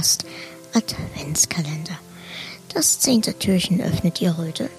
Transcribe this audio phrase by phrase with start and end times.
[0.00, 0.24] Lecast
[0.72, 1.98] Adventskalender.
[2.72, 4.70] Das zehnte Türchen öffnet ihr heute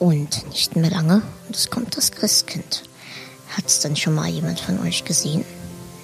[0.00, 2.82] und nicht mehr lange und es kommt das Christkind.
[3.56, 5.44] Hat's denn schon mal jemand von euch gesehen?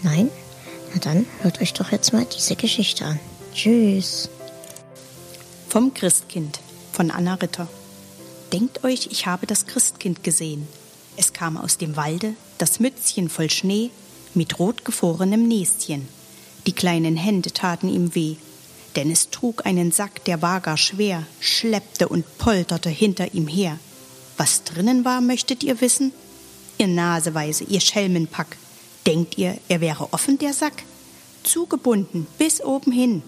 [0.05, 0.31] Nein?
[0.95, 3.19] Na dann hört euch doch jetzt mal diese Geschichte an.
[3.53, 4.29] Tschüss.
[5.69, 6.61] Vom Christkind
[6.93, 7.67] von Anna Ritter.
[8.53, 10.69] Denkt euch, ich habe das Christkind gesehen.
[11.17, 13.91] Es kam aus dem Walde, das Mützchen voll Schnee,
[14.35, 16.07] mit rotgefrorenem Näschen.
[16.67, 18.37] Die kleinen Hände taten ihm weh,
[18.97, 23.79] denn es trug einen Sack, der war gar schwer, schleppte und polterte hinter ihm her.
[24.37, 26.13] Was drinnen war, möchtet ihr wissen?
[26.79, 28.57] Ihr Naseweise, ihr Schelmenpack.
[29.07, 30.83] Denkt ihr, er wäre offen, der Sack?
[31.43, 33.23] Zugebunden, bis oben hin.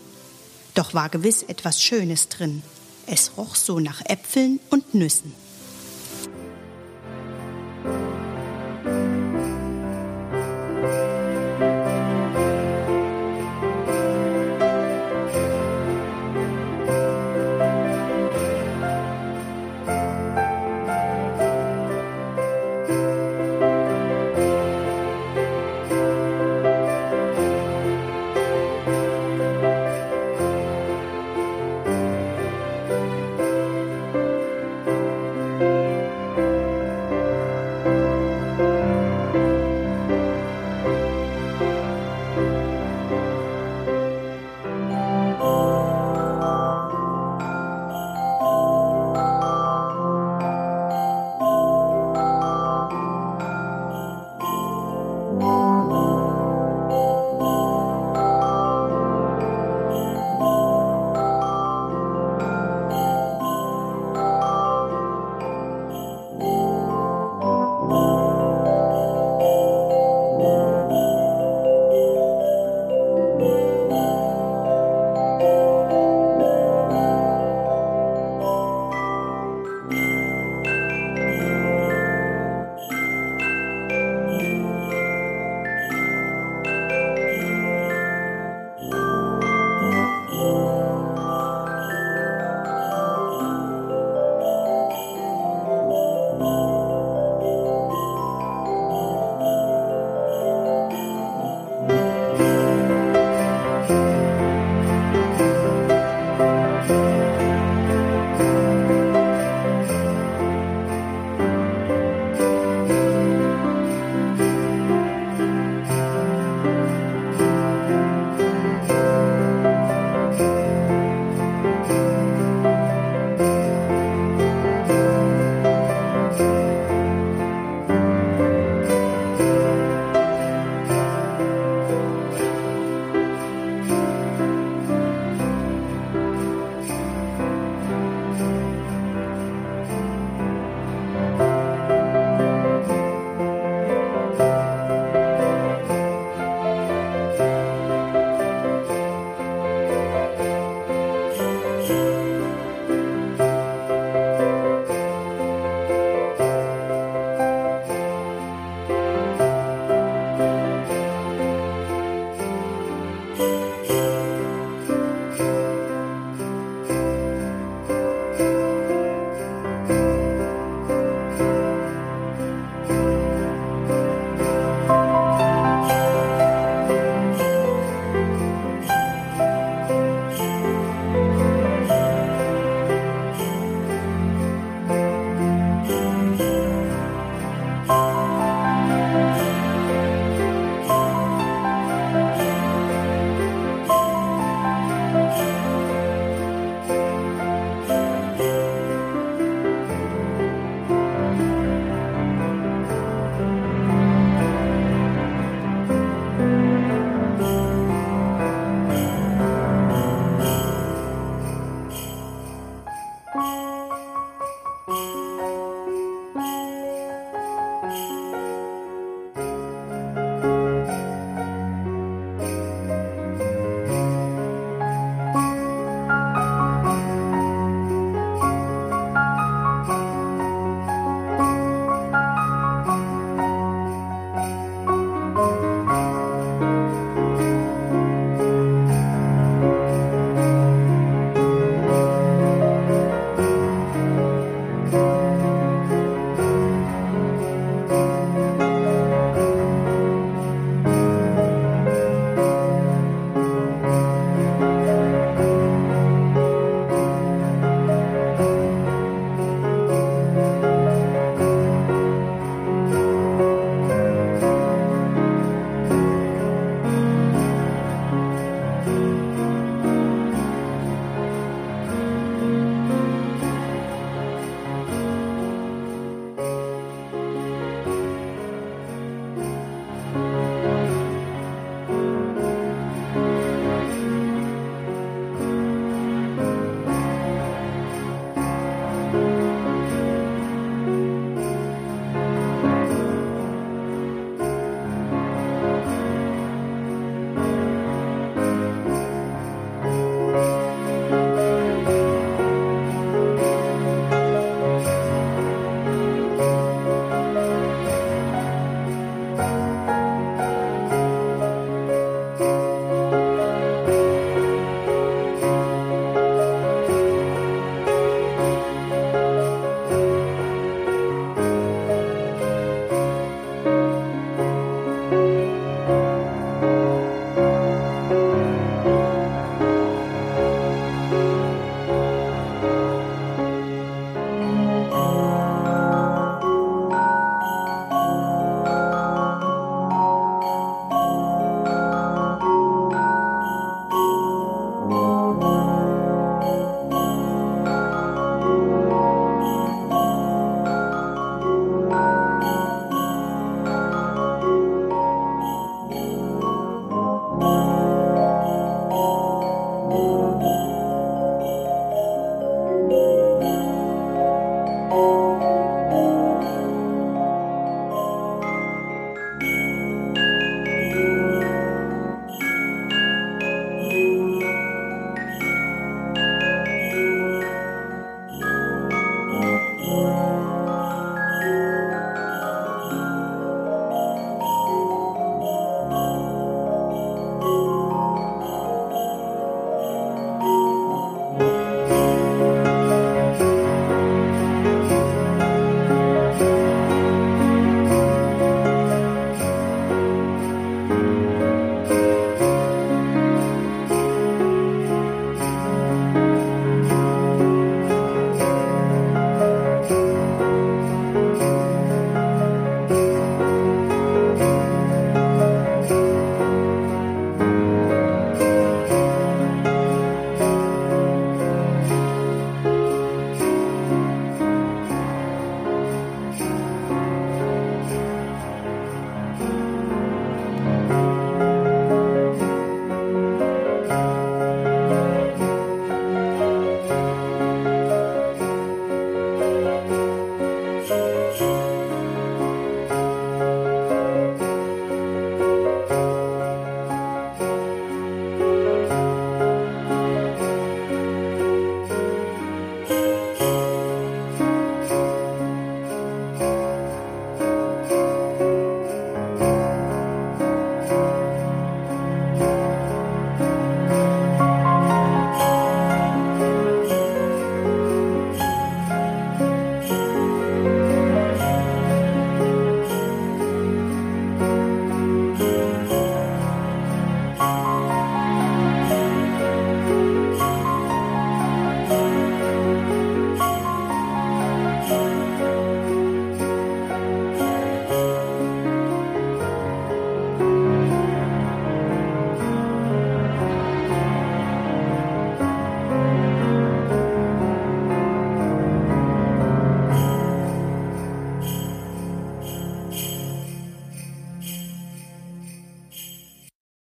[0.75, 2.63] Doch war gewiss etwas Schönes drin.
[3.07, 5.33] Es roch so nach Äpfeln und Nüssen.